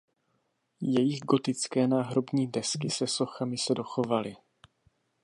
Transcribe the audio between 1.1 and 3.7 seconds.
gotické náhrobní desky se sochami